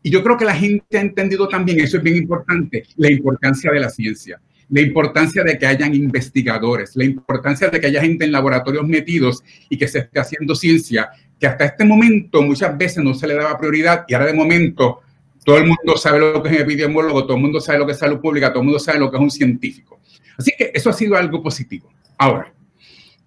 [0.02, 3.72] y yo creo que la gente ha entendido también, eso es bien importante, la importancia
[3.72, 8.24] de la ciencia la importancia de que hayan investigadores, la importancia de que haya gente
[8.24, 13.02] en laboratorios metidos y que se esté haciendo ciencia que hasta este momento muchas veces
[13.02, 15.00] no se le daba prioridad y ahora de momento
[15.44, 17.92] todo el mundo sabe lo que es un epidemiólogo, todo el mundo sabe lo que
[17.92, 20.00] es salud pública, todo el mundo sabe lo que es un científico.
[20.38, 21.92] Así que eso ha sido algo positivo.
[22.16, 22.52] Ahora,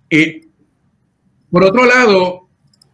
[0.10, 0.42] eh,
[1.52, 2.47] por otro lado,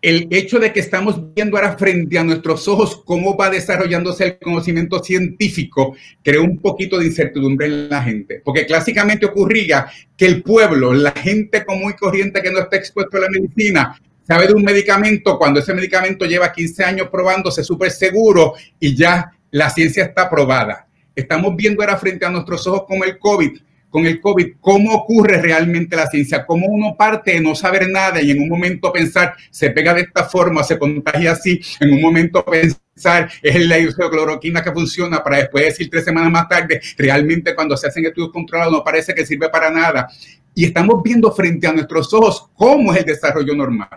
[0.04, 4.38] el hecho de que estamos viendo ahora frente a nuestros ojos cómo va desarrollándose el
[4.38, 9.88] conocimiento científico creó un poquito de incertidumbre en la gente, porque clásicamente ocurría
[10.18, 13.98] que el pueblo, la gente común y corriente que no está expuesto a la medicina,
[14.28, 19.32] sabe de un medicamento cuando ese medicamento lleva 15 años probándose súper seguro y ya
[19.52, 20.86] la ciencia está probada.
[21.16, 23.58] Estamos viendo ahora frente a nuestros ojos con el COVID,
[23.94, 28.24] con el COVID, cómo ocurre realmente la ciencia, cómo uno parte de no saber nada
[28.24, 32.02] y en un momento pensar, se pega de esta forma, se contagia así, en un
[32.02, 37.54] momento pensar, es la hidrocloroquina que funciona para después decir tres semanas más tarde, realmente
[37.54, 40.08] cuando se hacen estudios controlados no parece que sirve para nada.
[40.56, 43.90] Y estamos viendo frente a nuestros ojos cómo es el desarrollo normal.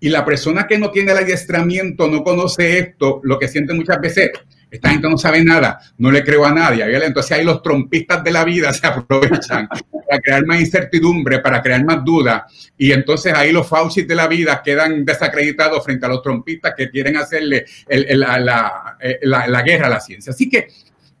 [0.00, 4.00] y la persona que no tiene el adiestramiento, no conoce esto, lo que siente muchas
[4.00, 4.30] veces,
[4.72, 6.82] esta gente no sabe nada, no le creo a nadie.
[7.04, 11.84] Entonces ahí los trompistas de la vida se aprovechan para crear más incertidumbre, para crear
[11.84, 12.72] más dudas.
[12.78, 16.90] Y entonces ahí los Fauci de la vida quedan desacreditados frente a los trompistas que
[16.90, 20.32] quieren hacerle la, la guerra a la ciencia.
[20.32, 20.68] Así que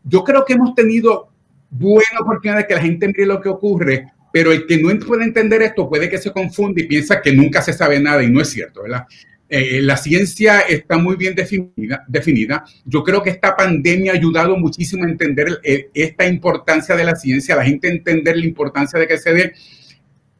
[0.02, 1.28] yo creo que hemos tenido
[1.68, 5.24] buena oportunidad de que la gente mire lo que ocurre, pero el que no puede
[5.24, 8.40] entender esto puede que se confunde y piensa que nunca se sabe nada y no
[8.40, 9.06] es cierto, ¿verdad?
[9.54, 12.64] Eh, la ciencia está muy bien definida, definida.
[12.86, 15.60] Yo creo que esta pandemia ha ayudado muchísimo a entender
[15.92, 19.52] esta importancia de la ciencia, a la gente entender la importancia de que se dé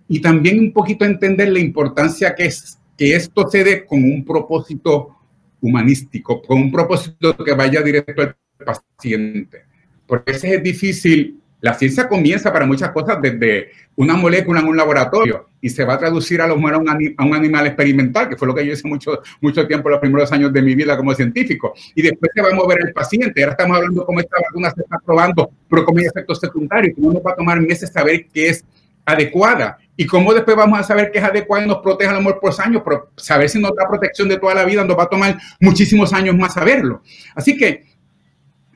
[0.08, 4.24] y también un poquito entender la importancia que es que esto se dé con un
[4.24, 5.14] propósito
[5.60, 9.66] humanístico, con un propósito que vaya directo al paciente.
[10.06, 14.76] Porque ese es difícil la ciencia comienza para muchas cosas desde una molécula en un
[14.76, 18.48] laboratorio y se va a traducir a lo mejor a un, animal experimental, que fue
[18.48, 21.72] lo que yo hice mucho, mucho tiempo los primeros años de mi vida como científico.
[21.94, 23.44] Y después se va a mover el paciente.
[23.44, 27.12] Ahora estamos hablando cómo esta vacuna se está probando, pero cómo hay efectos secundarios, cómo
[27.12, 28.64] nos va a tomar meses saber qué es
[29.06, 32.22] adecuada y cómo después vamos a saber que es adecuada y nos protege a lo
[32.22, 35.04] mejor por años, pero saber si nos da protección de toda la vida nos va
[35.04, 37.02] a tomar muchísimos años más saberlo.
[37.36, 37.91] Así que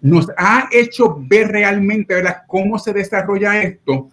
[0.01, 2.43] nos ha hecho ver realmente ¿verdad?
[2.47, 4.11] cómo se desarrolla esto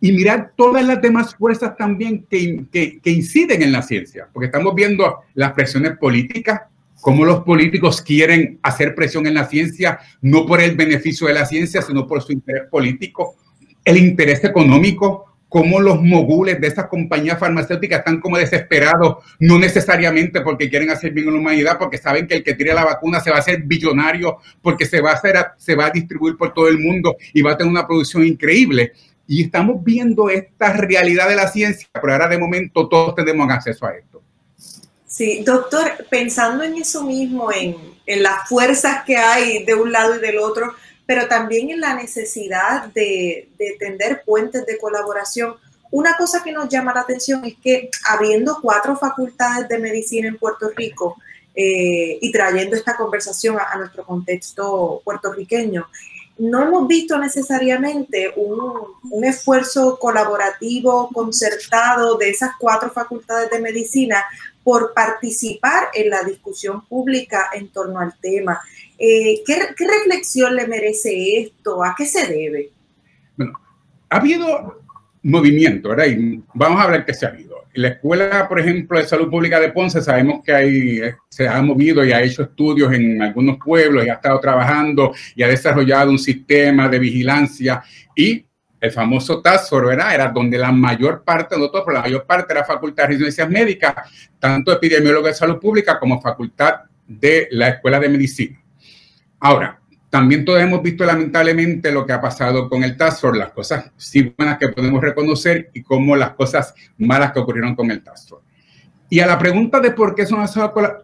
[0.00, 4.74] y mirar todas las demás fuerzas también que, que, inciden en la ciencia, porque estamos
[4.74, 6.62] viendo las presiones políticas,
[7.00, 11.46] cómo los políticos quieren hacer presión en la ciencia, no por el beneficio de la
[11.46, 13.36] ciencia, sino por su interés político,
[13.84, 20.40] el interés económico, cómo los mogules de estas compañías farmacéuticas están como desesperados, no necesariamente
[20.42, 23.20] porque quieren hacer bien a la humanidad, porque saben que el que tire la vacuna
[23.20, 26.52] se va a hacer billonario, porque se va a, hacer, se va a distribuir por
[26.52, 28.92] todo el mundo y va a tener una producción increíble.
[29.26, 33.86] Y estamos viendo esta realidad de la ciencia, pero ahora de momento todos tenemos acceso
[33.86, 34.22] a esto.
[35.06, 40.16] Sí, doctor, pensando en eso mismo, en, en las fuerzas que hay de un lado
[40.16, 40.74] y del otro,
[41.08, 45.56] pero también en la necesidad de, tender puentes de colaboración.
[45.90, 50.36] Una cosa que nos llama la atención es que habiendo cuatro facultades de medicina en
[50.36, 51.16] Puerto Rico
[51.54, 55.88] eh, y trayendo esta conversación a, nuestro contexto puertorriqueño,
[56.36, 58.60] no hemos visto necesariamente un,
[59.10, 64.22] un, esfuerzo colaborativo, concertado de esas cuatro facultades de medicina
[64.62, 68.60] por participar en la discusión pública en torno al tema.
[68.98, 71.84] Eh, ¿qué, reflexión le merece esto?
[71.84, 72.72] ¿A qué se debe?
[73.36, 73.60] Bueno,
[74.10, 74.82] ha habido
[75.22, 76.06] movimiento, ¿verdad?
[76.06, 77.64] Y vamos a ver qué se ha habido.
[77.74, 82.04] La Escuela, por ejemplo, de Salud Pública de Ponce, sabemos que hay, se ha movido
[82.04, 86.18] y ha hecho estudios en algunos pueblos y ha estado trabajando y ha desarrollado un
[86.18, 87.82] sistema de vigilancia
[88.16, 88.44] y
[88.80, 90.14] el famoso Task ¿verdad?
[90.14, 93.48] Era donde la mayor parte, no todo, pero la mayor parte era Facultad de Ciencias
[93.48, 93.94] Médicas,
[94.38, 98.60] tanto epidemiólogo de salud pública como Facultad de la Escuela de Medicina.
[99.40, 103.90] Ahora, también todos hemos visto lamentablemente lo que ha pasado con el Task las cosas
[103.96, 108.32] sí buenas que podemos reconocer y como las cosas malas que ocurrieron con el Task
[109.10, 110.44] Y a la pregunta de por qué son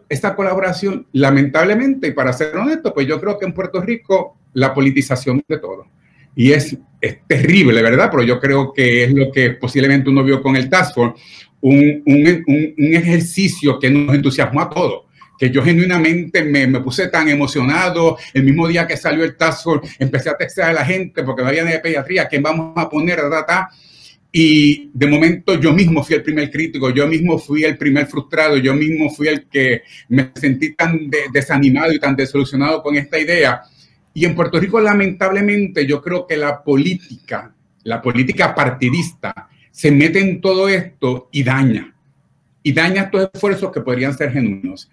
[0.09, 4.73] esta colaboración, lamentablemente, y para ser honesto, pues yo creo que en Puerto Rico la
[4.73, 5.87] politización de todo.
[6.35, 8.09] Y es, es terrible, ¿verdad?
[8.11, 11.21] Pero yo creo que es lo que posiblemente uno vio con el Task Force,
[11.61, 15.05] un, un, un ejercicio que nos entusiasmó a todos
[15.37, 18.17] que yo genuinamente me, me, puse tan emocionado.
[18.33, 19.67] El mismo día que salió el Task
[19.99, 23.19] empecé a textear a la gente porque no había de pediatría, ¿quién vamos a poner?
[23.47, 23.69] Ta,
[24.31, 28.57] Y de momento yo mismo fui el primer crítico, yo mismo fui el primer frustrado,
[28.57, 33.61] yo mismo fui el que me sentí tan desanimado y tan desilusionado con esta idea.
[34.13, 40.21] Y en Puerto Rico, lamentablemente, yo creo que la política, la política partidista, se mete
[40.21, 41.93] en todo esto y daña.
[42.63, 44.89] Y daña estos esfuerzos que podrían ser genuinos.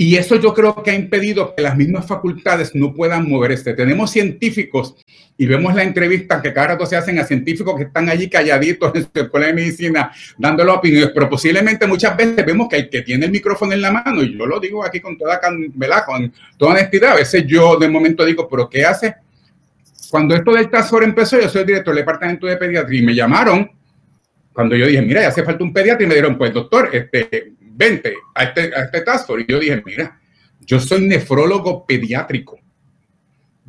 [0.00, 3.74] Y eso yo creo que ha impedido que las mismas facultades no puedan moverse.
[3.74, 4.94] Tenemos científicos
[5.36, 8.94] y vemos la entrevista que cada rato se hacen a científicos que están allí calladitos
[8.94, 13.02] en su escuela de medicina dando opiniones, pero posiblemente muchas veces vemos que el que
[13.02, 15.40] tiene el micrófono en la mano, y yo lo digo aquí con toda,
[15.74, 16.04] ¿verdad?
[16.06, 19.16] con toda honestidad, a veces yo de momento digo, pero ¿qué hace?
[20.12, 23.16] Cuando esto del TASFOR empezó, yo soy el director del departamento de pediatría y me
[23.16, 23.68] llamaron
[24.52, 27.52] cuando yo dije, mira, ya hace falta un pediatra y me dijeron, pues doctor, este,
[27.78, 30.20] vente a este, a este task Y yo dije, mira,
[30.66, 32.58] yo soy nefrólogo pediátrico.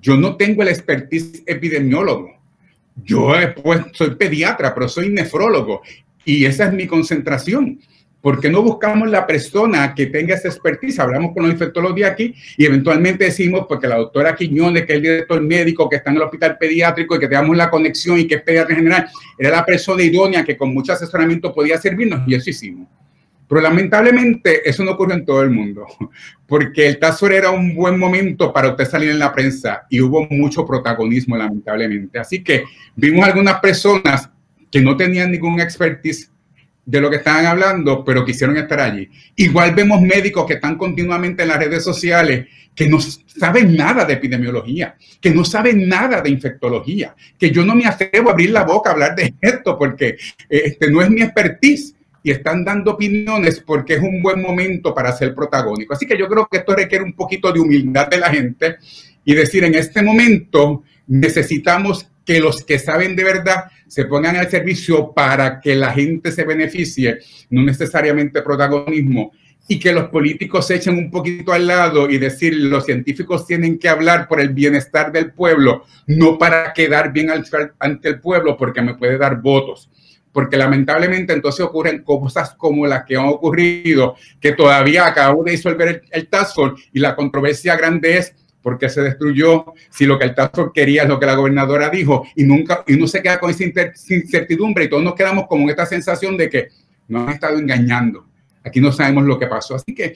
[0.01, 2.37] Yo no tengo el expertise epidemiólogo.
[2.95, 3.31] Yo
[3.63, 5.81] pues, soy pediatra, pero soy nefrólogo.
[6.25, 7.79] Y esa es mi concentración.
[8.21, 10.99] ¿Por qué no buscamos la persona que tenga esa expertise?
[10.99, 14.97] Hablamos con los infectólogos de aquí y eventualmente decimos, porque la doctora Quiñones, que es
[14.97, 18.27] el director médico que está en el hospital pediátrico y que tenemos la conexión y
[18.27, 22.35] que es pediatra general, era la persona idónea que con mucho asesoramiento podía servirnos y
[22.35, 22.89] eso hicimos.
[23.49, 25.87] Pero lamentablemente eso no ocurre en todo el mundo,
[26.47, 30.27] porque el Tazor era un buen momento para usted salir en la prensa y hubo
[30.29, 32.19] mucho protagonismo, lamentablemente.
[32.19, 32.63] Así que
[32.95, 34.29] vimos algunas personas
[34.71, 36.31] que no tenían ningún expertise
[36.85, 39.09] de lo que estaban hablando, pero quisieron estar allí.
[39.35, 44.13] Igual vemos médicos que están continuamente en las redes sociales que no saben nada de
[44.13, 48.63] epidemiología, que no saben nada de infectología, que yo no me atrevo a abrir la
[48.63, 53.59] boca a hablar de esto porque este, no es mi expertise y están dando opiniones
[53.59, 55.93] porque es un buen momento para ser protagónico.
[55.93, 58.77] Así que yo creo que esto requiere un poquito de humildad de la gente
[59.23, 64.49] y decir, en este momento necesitamos que los que saben de verdad se pongan al
[64.49, 69.31] servicio para que la gente se beneficie, no necesariamente protagonismo,
[69.67, 73.77] y que los políticos se echen un poquito al lado y decir, los científicos tienen
[73.77, 78.81] que hablar por el bienestar del pueblo, no para quedar bien ante el pueblo porque
[78.81, 79.89] me puede dar votos.
[80.31, 85.87] Porque lamentablemente entonces ocurren cosas como las que han ocurrido, que todavía acabamos de disolver
[85.87, 90.25] el, el task force y la controversia grande es porque se destruyó, si lo que
[90.25, 93.39] el Task quería es lo que la gobernadora dijo, y nunca, y uno se queda
[93.39, 96.67] con esa incertidumbre y todos nos quedamos con esta sensación de que
[97.07, 98.25] nos han estado engañando.
[98.63, 99.75] Aquí no sabemos lo que pasó.
[99.75, 100.13] Así que,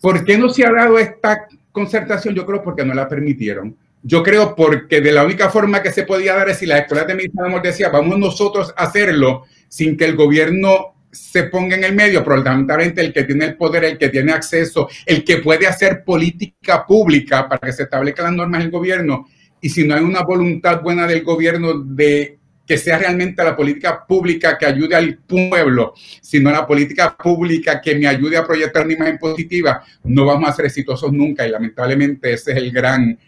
[0.00, 2.34] ¿por qué no se ha dado esta concertación?
[2.34, 3.76] Yo creo porque no la permitieron.
[4.08, 7.02] Yo creo porque de la única forma que se podía dar es si la escuela
[7.02, 11.82] de medicina nos decía, vamos nosotros a hacerlo sin que el gobierno se ponga en
[11.82, 15.38] el medio, pero lamentablemente el que tiene el poder, el que tiene acceso, el que
[15.38, 19.26] puede hacer política pública para que se establezcan las normas del gobierno,
[19.60, 24.06] y si no hay una voluntad buena del gobierno de que sea realmente la política
[24.06, 28.94] pública que ayude al pueblo, sino la política pública que me ayude a proyectar una
[28.94, 33.18] imagen positiva, no vamos a ser exitosos nunca y lamentablemente ese es el gran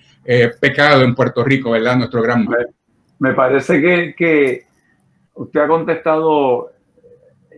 [0.61, 1.97] pecado en Puerto Rico, ¿verdad?
[1.97, 2.47] Nuestro gran.
[3.19, 4.67] Me parece que, que
[5.35, 6.71] usted ha contestado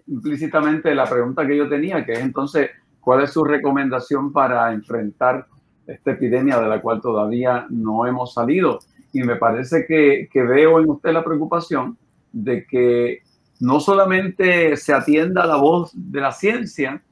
[0.06, 5.46] implícitamente la pregunta que yo tenía, que es entonces, ¿cuál es su recomendación para enfrentar
[5.86, 8.78] esta epidemia de la cual todavía no hemos salido?
[9.12, 11.98] Y me parece que, que veo en usted la preocupación
[12.32, 13.22] de que
[13.60, 17.02] no solamente se atienda la voz de la ciencia,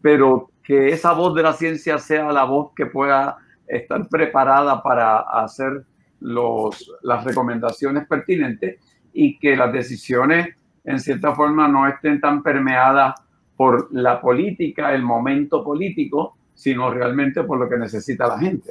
[0.00, 5.20] pero que esa voz de la ciencia sea la voz que pueda estar preparada para
[5.20, 5.84] hacer
[6.20, 8.80] los, las recomendaciones pertinentes
[9.12, 10.48] y que las decisiones
[10.84, 13.14] en cierta forma no estén tan permeadas
[13.56, 18.70] por la política, el momento político, sino realmente por lo que necesita la gente.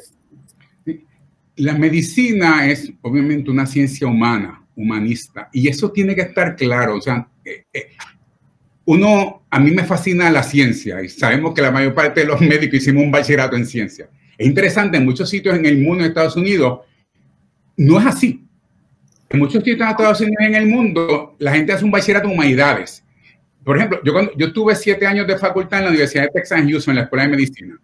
[1.58, 6.97] La medicina es obviamente una ciencia humana, humanista, y eso tiene que estar claro.
[6.97, 7.91] O sea, eh, eh,
[8.86, 12.41] uno, a mí me fascina la ciencia y sabemos que la mayor parte de los
[12.41, 14.10] médicos hicimos un bachillerato en ciencia.
[14.38, 16.82] Es interesante, en muchos sitios en el mundo, en Estados Unidos,
[17.78, 18.43] no es así.
[19.30, 22.34] En muchos sitios en Estados Unidos en el mundo, la gente hace un bachillerato en
[22.34, 23.04] humanidades.
[23.63, 26.60] Por ejemplo, yo, cuando, yo tuve siete años de facultad en la Universidad de Texas
[26.60, 27.76] en Houston, en la Escuela de Medicina.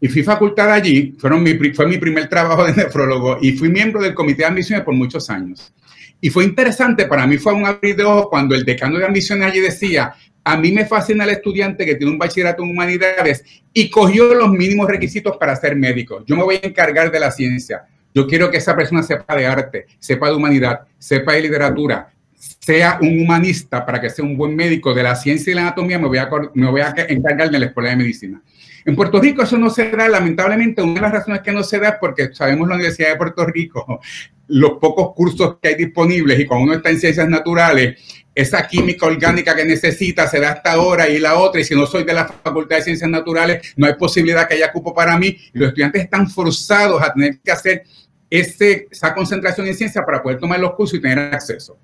[0.00, 4.00] Y fui facultad allí, fueron mi, fue mi primer trabajo de nefrólogo y fui miembro
[4.00, 5.74] del comité de admisiones por muchos años.
[6.20, 9.50] Y fue interesante, para mí fue un abrir de ojos cuando el decano de admisiones
[9.50, 10.14] allí decía,
[10.48, 14.48] a mí me fascina el estudiante que tiene un bachillerato en humanidades y cogió los
[14.48, 16.24] mínimos requisitos para ser médico.
[16.26, 17.84] Yo me voy a encargar de la ciencia.
[18.14, 22.98] Yo quiero que esa persona sepa de arte, sepa de humanidad, sepa de literatura, sea
[23.02, 26.08] un humanista para que sea un buen médico de la ciencia y la anatomía, me
[26.08, 28.40] voy a, me voy a encargar de la escuela de medicina.
[28.86, 31.78] En Puerto Rico eso no se da, lamentablemente, una de las razones que no se
[31.78, 34.00] da es porque sabemos la Universidad de Puerto Rico,
[34.46, 38.00] los pocos cursos que hay disponibles y cuando uno está en ciencias naturales,
[38.38, 41.86] esa química orgánica que necesita se da hasta ahora y la otra, y si no
[41.86, 45.36] soy de la Facultad de Ciencias Naturales, no hay posibilidad que haya cupo para mí,
[45.52, 47.82] y los estudiantes están forzados a tener que hacer
[48.30, 51.80] ese, esa concentración en ciencia para poder tomar los cursos y tener acceso.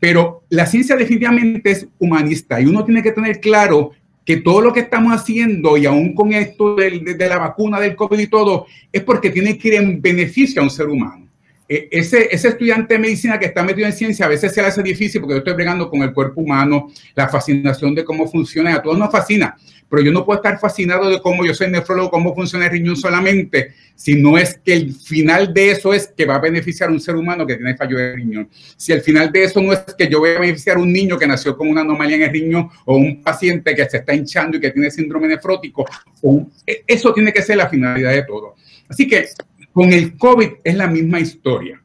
[0.00, 3.92] Pero la ciencia definitivamente es humanista y uno tiene que tener claro
[4.24, 7.94] que todo lo que estamos haciendo y aún con esto de, de la vacuna del
[7.94, 11.28] COVID y todo, es porque tiene que ir en beneficio a un ser humano.
[11.72, 14.68] E, ese, ese estudiante de medicina que está metido en ciencia a veces se le
[14.68, 18.74] hace difícil porque yo estoy bregando con el cuerpo humano, la fascinación de cómo funciona,
[18.74, 19.56] a todos nos fascina,
[19.88, 22.94] pero yo no puedo estar fascinado de cómo yo soy nefrólogo, cómo funciona el riñón
[22.94, 26.92] solamente, si no es que el final de eso es que va a beneficiar a
[26.92, 28.50] un ser humano que tiene fallo de riñón.
[28.76, 31.18] Si el final de eso no es que yo voy a beneficiar a un niño
[31.18, 34.58] que nació con una anomalía en el riñón o un paciente que se está hinchando
[34.58, 35.86] y que tiene síndrome nefrótico,
[36.66, 38.56] e, eso tiene que ser la finalidad de todo.
[38.88, 39.26] Así que
[39.72, 41.82] con el COVID es la misma historia.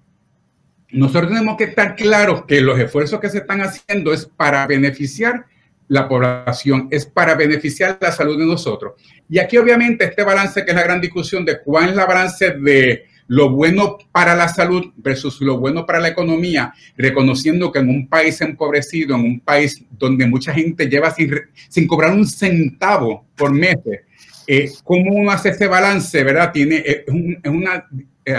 [0.92, 5.46] Nosotros tenemos que estar claros que los esfuerzos que se están haciendo es para beneficiar
[5.90, 8.94] la población, es para beneficiar la salud de nosotros.
[9.30, 12.52] Y aquí obviamente este balance, que es la gran discusión de cuál es la balance
[12.52, 17.90] de lo bueno para la salud versus lo bueno para la economía, reconociendo que en
[17.90, 21.34] un país empobrecido, en un país donde mucha gente lleva sin,
[21.68, 24.02] sin cobrar un centavo por meses,
[24.48, 26.52] eh, ¿cómo uno hace ese balance, verdad?
[26.52, 27.04] Tiene, es,
[27.46, 27.86] una
[28.26, 28.36] eh,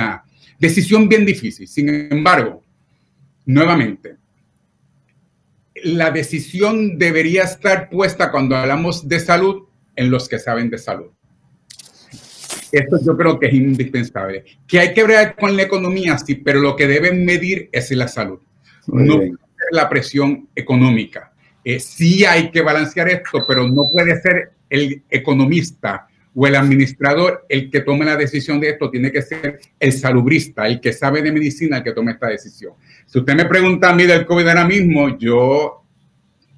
[0.59, 1.68] decisión bien difícil.
[1.68, 2.62] Sin embargo,
[3.44, 4.16] nuevamente,
[5.84, 11.11] la decisión debería estar puesta cuando hablamos de salud en los que saben de salud.
[12.72, 14.44] Esto yo creo que es indispensable.
[14.66, 18.09] Que hay que ver con la economía, sí, pero lo que deben medir es la
[18.09, 18.40] salud.
[18.86, 19.20] no
[19.70, 21.32] la presión económica.
[21.64, 27.47] Eh, sí hay que balancear esto, pero no puede ser el economista o el administrador
[27.49, 31.23] el que tome la decisión de esto, tiene que ser el salubrista, el que sabe
[31.23, 32.75] de medicina, el que tome esta decisión.
[33.07, 35.83] Si usted me pregunta a mí del COVID ahora mismo, yo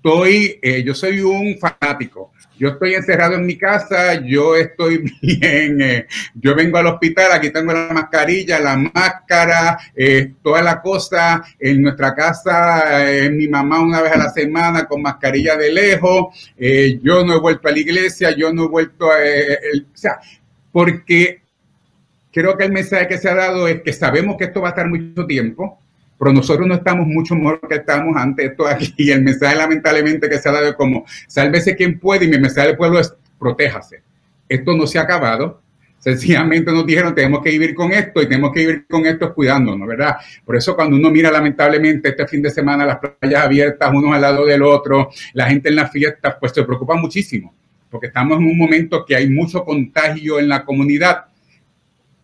[0.02, 2.32] estoy, eh, yo soy un fanático.
[2.58, 7.50] Yo estoy encerrado en mi casa, yo estoy bien, eh, yo vengo al hospital, aquí
[7.50, 11.42] tengo la mascarilla, la máscara, eh, toda la cosa.
[11.58, 16.52] En nuestra casa, mi mamá una vez a la semana con mascarilla de lejos.
[17.02, 19.16] yo no he vuelto a la iglesia, yo no he vuelto a...
[19.16, 20.18] o sea,
[20.72, 21.42] porque
[22.32, 24.70] creo que el mensaje que se ha dado es que sabemos que esto va a
[24.70, 25.78] estar mucho tiempo
[26.20, 28.92] pero nosotros no estamos mucho mejor que estábamos antes esto aquí.
[28.98, 32.38] Y el mensaje lamentablemente que se ha dado es como, sálvese quien puede y mi
[32.38, 34.02] mensaje del pueblo es, protéjase.
[34.46, 35.62] Esto no se ha acabado.
[35.98, 39.88] Sencillamente nos dijeron, tenemos que vivir con esto y tenemos que vivir con esto cuidándonos,
[39.88, 40.16] ¿verdad?
[40.44, 44.20] Por eso cuando uno mira lamentablemente este fin de semana las playas abiertas, uno al
[44.20, 47.54] lado del otro, la gente en las fiestas, pues se preocupa muchísimo,
[47.88, 51.29] porque estamos en un momento que hay mucho contagio en la comunidad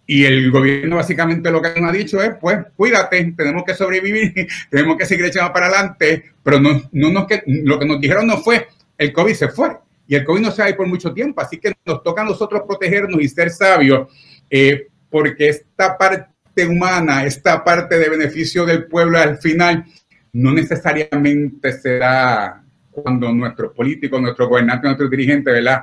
[0.07, 4.47] y el gobierno básicamente lo que nos ha dicho es, pues, cuídate, tenemos que sobrevivir,
[4.71, 8.39] tenemos que seguir echando para adelante, pero no, no nos, lo que nos dijeron no
[8.39, 9.77] fue, el COVID se fue
[10.07, 12.23] y el COVID no se va a ir por mucho tiempo, así que nos toca
[12.23, 14.09] a nosotros protegernos y ser sabios,
[14.49, 19.85] eh, porque esta parte humana, esta parte de beneficio del pueblo al final,
[20.33, 25.83] no necesariamente será cuando nuestros políticos, nuestros gobernantes, nuestros dirigentes, ¿verdad?,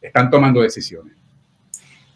[0.00, 1.21] están tomando decisiones.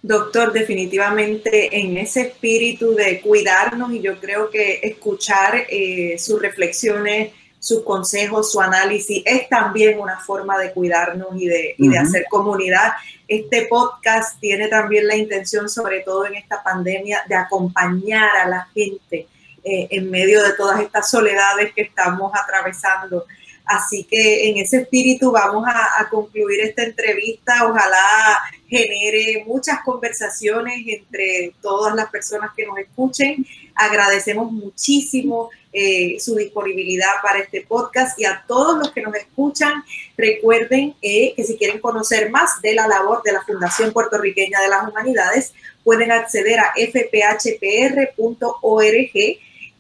[0.07, 7.33] Doctor, definitivamente en ese espíritu de cuidarnos y yo creo que escuchar eh, sus reflexiones,
[7.59, 12.93] sus consejos, su análisis es también una forma de cuidarnos y de, de hacer comunidad.
[13.27, 18.69] Este podcast tiene también la intención, sobre todo en esta pandemia, de acompañar a la
[18.73, 19.27] gente
[19.65, 23.27] eh, en medio de todas estas soledades que estamos atravesando.
[23.67, 27.67] Así que en ese espíritu vamos a, concluir esta entrevista.
[27.69, 28.39] Ojalá
[28.69, 33.45] genere muchas conversaciones entre todas las personas que nos escuchen.
[33.75, 39.85] Agradecemos muchísimo eh, su disponibilidad para este podcast y a todos los que nos escuchan,
[40.17, 44.69] recuerden eh, que si quieren conocer más de la labor de la Fundación Puertorriqueña de
[44.69, 45.53] las Humanidades,
[45.85, 48.07] pueden acceder a fphpr.org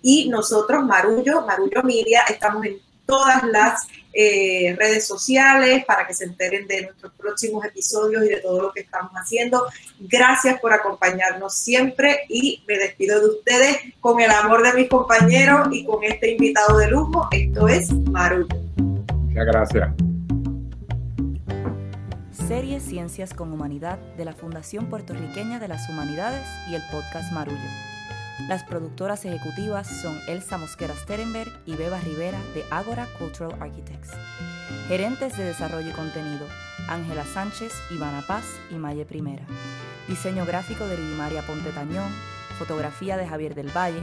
[0.02, 6.24] y nosotros, Marullo, Marullo Media, estamos en todas las eh, redes sociales para que se
[6.24, 9.66] enteren de nuestros próximos episodios y de todo lo que estamos haciendo.
[10.00, 15.68] Gracias por acompañarnos siempre y me despido de ustedes con el amor de mis compañeros
[15.70, 17.28] y con este invitado de lujo.
[17.30, 18.48] Esto es Maru.
[19.12, 19.90] Muchas gracias.
[22.48, 27.95] Serie Ciencias con Humanidad de la Fundación Puertorriqueña de las Humanidades y el podcast Marullo.
[28.40, 34.10] Las productoras ejecutivas son Elsa Mosquera Sterenberg y Beba Rivera de Agora Cultural Architects.
[34.88, 36.46] Gerentes de Desarrollo y Contenido,
[36.86, 39.44] Ángela Sánchez, Ivana Paz y Maye Primera.
[40.06, 42.12] Diseño gráfico de Lidimaria Ponte Tañón,
[42.58, 44.02] fotografía de Javier del Valle.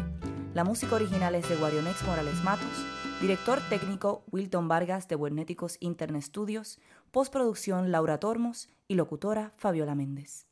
[0.56, 2.86] La música original es de Guarionex Morales Matos.
[3.22, 6.80] Director técnico Wilton Vargas de Buenéticos Internet Studios.
[7.12, 10.48] Postproducción Laura Tormos y locutora Fabiola Méndez.